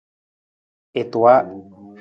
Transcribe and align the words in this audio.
I 0.99 1.03
tuwa. 1.11 1.35